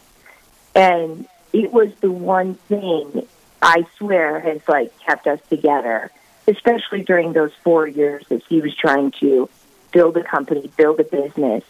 And 0.74 1.26
it 1.52 1.72
was 1.72 1.94
the 2.00 2.10
one 2.10 2.54
thing 2.54 3.26
I 3.62 3.86
swear 3.96 4.40
has 4.40 4.60
like 4.68 4.98
kept 5.00 5.26
us 5.26 5.40
together, 5.48 6.10
especially 6.48 7.02
during 7.02 7.32
those 7.32 7.52
four 7.62 7.86
years 7.86 8.26
that 8.28 8.42
he 8.48 8.60
was 8.60 8.76
trying 8.76 9.12
to 9.20 9.48
build 9.94 10.16
a 10.18 10.24
company, 10.24 10.70
build 10.76 11.00
a 11.00 11.04
business. 11.04 11.64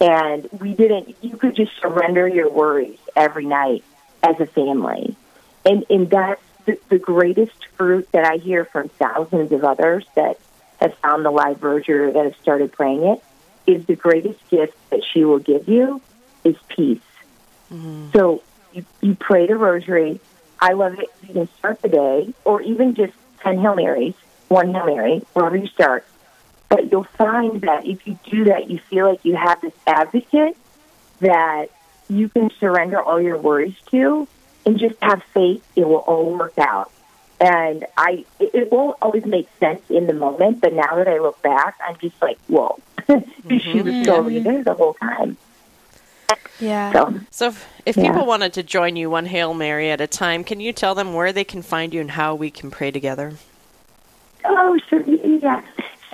And 0.00 0.48
we 0.52 0.74
didn't, 0.74 1.16
you 1.20 1.36
could 1.36 1.56
just 1.56 1.72
surrender 1.80 2.26
your 2.26 2.48
worries 2.48 2.98
every 3.14 3.44
night 3.44 3.82
as 4.22 4.40
a 4.40 4.46
family. 4.46 5.16
And, 5.64 5.84
and 5.90 6.08
that's 6.08 6.40
the, 6.64 6.78
the 6.88 6.98
greatest 6.98 7.66
fruit 7.76 8.10
that 8.12 8.24
I 8.24 8.36
hear 8.36 8.64
from 8.64 8.88
thousands 8.88 9.52
of 9.52 9.64
others 9.64 10.06
that 10.14 10.38
have 10.80 10.94
found 10.98 11.24
the 11.24 11.30
live 11.30 11.62
rosary 11.62 12.12
that 12.12 12.24
have 12.24 12.36
started 12.36 12.72
praying 12.72 13.02
it 13.02 13.22
is 13.66 13.84
the 13.86 13.96
greatest 13.96 14.48
gift 14.48 14.76
that 14.90 15.02
she 15.12 15.24
will 15.24 15.38
give 15.40 15.68
you 15.68 16.00
is 16.44 16.56
peace. 16.68 17.00
Mm-hmm. 17.72 18.10
So 18.12 18.42
you, 18.72 18.84
you 19.00 19.14
pray 19.16 19.46
the 19.46 19.56
rosary. 19.56 20.20
I 20.60 20.74
love 20.74 20.98
it. 20.98 21.08
You 21.26 21.34
can 21.34 21.48
start 21.58 21.82
the 21.82 21.88
day 21.88 22.32
or 22.44 22.62
even 22.62 22.94
just 22.94 23.14
10 23.40 23.58
Hail 23.58 23.74
Marys, 23.74 24.14
one 24.48 24.72
Hail 24.72 24.86
Mary, 24.86 25.18
wherever 25.32 25.56
you 25.56 25.66
start. 25.66 26.06
But 26.68 26.90
you'll 26.90 27.04
find 27.04 27.60
that 27.62 27.86
if 27.86 28.06
you 28.06 28.18
do 28.28 28.44
that, 28.44 28.68
you 28.68 28.78
feel 28.78 29.08
like 29.08 29.24
you 29.24 29.36
have 29.36 29.60
this 29.60 29.72
advocate 29.86 30.56
that 31.20 31.68
you 32.08 32.28
can 32.28 32.50
surrender 32.58 33.00
all 33.00 33.20
your 33.20 33.38
worries 33.38 33.76
to 33.90 34.26
and 34.64 34.78
just 34.78 34.96
have 35.00 35.22
faith 35.32 35.64
it 35.76 35.86
will 35.86 35.96
all 35.96 36.36
work 36.36 36.58
out. 36.58 36.90
And 37.40 37.84
I, 37.96 38.24
it 38.40 38.72
won't 38.72 38.96
always 39.02 39.26
make 39.26 39.48
sense 39.60 39.82
in 39.90 40.06
the 40.06 40.14
moment, 40.14 40.60
but 40.60 40.72
now 40.72 40.96
that 40.96 41.06
I 41.06 41.18
look 41.18 41.40
back, 41.42 41.78
I'm 41.86 41.96
just 41.98 42.20
like, 42.22 42.38
whoa, 42.48 42.78
mm-hmm. 42.98 43.58
she 43.58 43.82
was 43.82 44.06
totally 44.06 44.40
there 44.40 44.64
the 44.64 44.74
whole 44.74 44.94
time. 44.94 45.36
Yeah. 46.58 46.92
So, 46.92 47.20
so 47.30 47.46
if, 47.48 47.68
if 47.84 47.96
yeah. 47.96 48.10
people 48.10 48.26
wanted 48.26 48.54
to 48.54 48.62
join 48.62 48.96
you 48.96 49.10
one 49.10 49.26
Hail 49.26 49.52
Mary 49.52 49.90
at 49.90 50.00
a 50.00 50.06
time, 50.06 50.44
can 50.44 50.60
you 50.60 50.72
tell 50.72 50.94
them 50.94 51.12
where 51.12 51.32
they 51.32 51.44
can 51.44 51.60
find 51.60 51.92
you 51.92 52.00
and 52.00 52.10
how 52.12 52.34
we 52.34 52.50
can 52.50 52.70
pray 52.70 52.90
together? 52.90 53.34
Oh, 54.44 54.78
sure. 54.88 55.02
Yeah. 55.02 55.62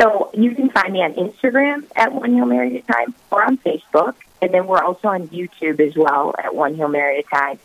So 0.02 0.30
you 0.34 0.52
can 0.56 0.68
find 0.68 0.92
me 0.92 1.00
on 1.00 1.14
Instagram 1.14 1.86
at 1.94 2.12
One 2.12 2.34
Hail 2.34 2.44
Mary 2.44 2.78
at 2.78 2.82
a 2.82 2.92
time 2.92 3.14
or 3.30 3.44
on 3.44 3.56
Facebook. 3.58 4.16
And 4.40 4.52
then 4.52 4.66
we're 4.66 4.82
also 4.82 5.06
on 5.06 5.28
YouTube 5.28 5.78
as 5.78 5.94
well 5.94 6.34
at 6.42 6.56
One 6.56 6.74
Hail 6.74 6.88
Mary 6.88 7.18
at 7.18 7.24
a 7.24 7.28
time. 7.28 7.58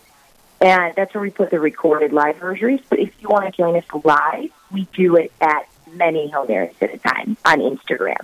And 0.61 0.93
that's 0.95 1.15
where 1.15 1.21
we 1.23 1.31
put 1.31 1.49
the 1.49 1.59
recorded 1.59 2.13
live 2.13 2.39
rosaries. 2.43 2.81
But 2.89 2.99
if 2.99 3.11
you 3.19 3.29
want 3.29 3.45
to 3.45 3.51
join 3.51 3.75
us 3.75 3.85
live, 4.03 4.51
we 4.71 4.87
do 4.93 5.15
it 5.15 5.31
at 5.41 5.67
many 5.91 6.27
Hail 6.27 6.45
Marys 6.47 6.75
at 6.79 6.93
a 6.93 6.99
time 6.99 7.37
on 7.43 7.59
Instagram. 7.59 8.21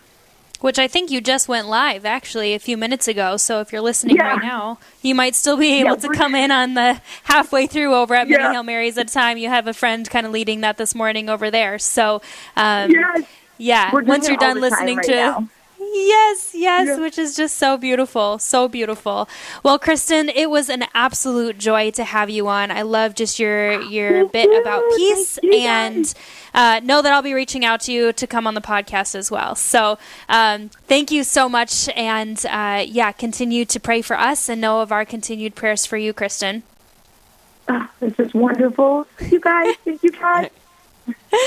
Which 0.61 0.77
I 0.77 0.87
think 0.87 1.09
you 1.09 1.19
just 1.19 1.47
went 1.47 1.67
live 1.67 2.05
actually 2.05 2.53
a 2.53 2.59
few 2.59 2.77
minutes 2.77 3.07
ago. 3.07 3.35
So 3.37 3.61
if 3.61 3.71
you're 3.71 3.81
listening 3.81 4.17
yeah. 4.17 4.33
right 4.33 4.41
now, 4.43 4.77
you 5.01 5.15
might 5.15 5.33
still 5.33 5.57
be 5.57 5.79
able 5.81 5.95
yeah, 5.95 6.07
to 6.07 6.09
come 6.09 6.35
in 6.35 6.51
on 6.51 6.75
the 6.75 7.01
halfway 7.23 7.65
through 7.65 7.95
over 7.95 8.13
at 8.13 8.29
yeah. 8.29 8.37
Many 8.37 8.53
Hail 8.53 8.63
Marys 8.63 8.97
at 8.99 9.09
a 9.09 9.13
time. 9.13 9.39
You 9.39 9.49
have 9.49 9.67
a 9.67 9.73
friend 9.73 10.07
kind 10.07 10.27
of 10.27 10.31
leading 10.31 10.61
that 10.61 10.77
this 10.77 10.93
morning 10.93 11.29
over 11.29 11.49
there. 11.49 11.79
So 11.79 12.21
um, 12.55 12.91
yes. 12.91 13.25
Yeah, 13.57 13.91
once 13.93 14.27
you're 14.27 14.37
done 14.37 14.59
listening 14.59 14.97
right 14.97 15.05
to. 15.05 15.15
Now 15.15 15.49
Yes, 15.93 16.51
yes, 16.55 16.87
yeah. 16.87 16.99
which 16.99 17.19
is 17.19 17.35
just 17.35 17.57
so 17.57 17.77
beautiful, 17.77 18.39
so 18.39 18.67
beautiful. 18.67 19.29
Well, 19.61 19.77
Kristen, 19.77 20.27
it 20.29 20.49
was 20.49 20.67
an 20.67 20.85
absolute 20.95 21.59
joy 21.59 21.91
to 21.91 22.03
have 22.03 22.31
you 22.31 22.47
on. 22.47 22.71
I 22.71 22.81
love 22.81 23.13
just 23.13 23.37
your 23.37 23.79
your 23.81 24.27
bit 24.27 24.49
about 24.59 24.83
peace, 24.95 25.37
and 25.53 26.11
uh, 26.53 26.81
know 26.83 27.03
that 27.03 27.13
I'll 27.13 27.21
be 27.21 27.33
reaching 27.33 27.63
out 27.63 27.81
to 27.81 27.91
you 27.91 28.11
to 28.11 28.25
come 28.25 28.47
on 28.47 28.55
the 28.55 28.61
podcast 28.61 29.13
as 29.13 29.29
well. 29.29 29.53
So, 29.55 29.99
um, 30.27 30.69
thank 30.87 31.11
you 31.11 31.23
so 31.23 31.47
much, 31.47 31.87
and 31.89 32.43
uh, 32.49 32.83
yeah, 32.87 33.11
continue 33.11 33.63
to 33.65 33.79
pray 33.79 34.01
for 34.01 34.17
us, 34.17 34.49
and 34.49 34.59
know 34.59 34.81
of 34.81 34.91
our 34.91 35.05
continued 35.05 35.53
prayers 35.53 35.85
for 35.85 35.97
you, 35.97 36.11
Kristen. 36.11 36.63
Oh, 37.69 37.87
this 37.99 38.19
is 38.19 38.33
wonderful, 38.33 39.05
you 39.29 39.39
guys. 39.39 39.75
Thank 39.85 40.01
you, 40.01 40.11
guys. 40.11 40.49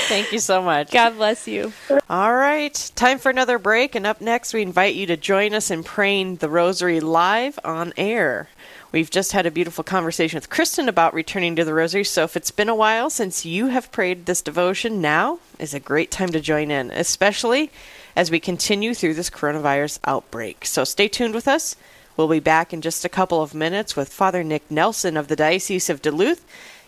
Thank 0.07 0.31
you 0.31 0.39
so 0.39 0.61
much. 0.61 0.91
God 0.91 1.15
bless 1.15 1.47
you. 1.47 1.73
All 2.09 2.33
right, 2.33 2.91
time 2.95 3.17
for 3.17 3.29
another 3.29 3.57
break. 3.57 3.95
And 3.95 4.05
up 4.05 4.21
next, 4.21 4.53
we 4.53 4.61
invite 4.61 4.95
you 4.95 5.05
to 5.07 5.17
join 5.17 5.53
us 5.53 5.71
in 5.71 5.83
praying 5.83 6.37
the 6.37 6.49
Rosary 6.49 6.99
live 6.99 7.57
on 7.63 7.93
air. 7.97 8.49
We've 8.91 9.09
just 9.09 9.31
had 9.31 9.45
a 9.45 9.51
beautiful 9.51 9.83
conversation 9.83 10.37
with 10.37 10.49
Kristen 10.49 10.87
about 10.87 11.13
returning 11.13 11.55
to 11.55 11.65
the 11.65 11.73
Rosary. 11.73 12.03
So 12.03 12.23
if 12.23 12.37
it's 12.37 12.51
been 12.51 12.69
a 12.69 12.75
while 12.75 13.09
since 13.09 13.45
you 13.45 13.67
have 13.67 13.91
prayed 13.91 14.25
this 14.25 14.41
devotion, 14.41 15.01
now 15.01 15.39
is 15.59 15.73
a 15.73 15.79
great 15.79 16.11
time 16.11 16.29
to 16.29 16.39
join 16.39 16.71
in, 16.71 16.91
especially 16.91 17.71
as 18.15 18.31
we 18.31 18.39
continue 18.39 18.93
through 18.93 19.13
this 19.15 19.29
coronavirus 19.29 19.99
outbreak. 20.05 20.65
So 20.65 20.83
stay 20.83 21.07
tuned 21.07 21.35
with 21.35 21.47
us. 21.47 21.75
We'll 22.15 22.27
be 22.27 22.39
back 22.39 22.73
in 22.73 22.81
just 22.81 23.05
a 23.05 23.09
couple 23.09 23.43
of 23.43 23.53
minutes 23.53 23.95
with 23.95 24.11
Father 24.11 24.43
Nick 24.43 24.71
Nelson 24.71 25.17
of 25.17 25.27
the 25.27 25.35
Diocese 25.35 25.89
of 25.89 26.01
Duluth 26.01 26.43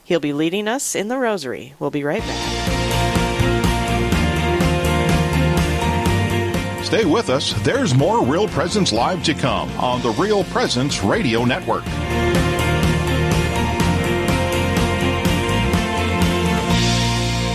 He'll 0.10 0.20
be 0.20 0.34
leading 0.34 0.68
us 0.68 0.96
in 0.96 1.08
the 1.08 1.20
Rosary. 1.20 1.76
We'll 1.78 1.92
be 1.92 2.04
right 2.04 2.22
back. 2.22 2.56
Stay 6.84 7.06
with 7.06 7.30
us. 7.30 7.54
There's 7.62 7.94
more 7.94 8.26
Real 8.26 8.48
Presence 8.48 8.92
Live 8.92 9.24
to 9.26 9.36
come 9.36 9.70
on 9.78 10.02
the 10.02 10.10
Real 10.14 10.44
Presence 10.46 11.04
Radio 11.04 11.46
Network. 11.46 11.84